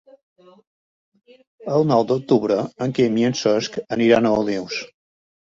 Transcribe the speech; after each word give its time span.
El 1.75 1.85
nou 1.91 2.07
d'octubre 2.13 2.57
en 2.87 2.97
Quim 3.01 3.21
i 3.21 3.27
en 3.31 3.37
Cesc 3.43 3.79
aniran 3.99 4.31
a 4.31 4.35
Olius. 4.41 4.83